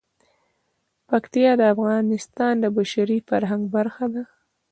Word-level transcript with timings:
پکتیا 1.09 1.51
د 1.59 1.61
افغانستان 1.75 2.53
د 2.59 2.65
بشري 2.77 3.17
فرهنګ 3.29 3.63
برخه 3.75 4.05
ده. 4.13 4.23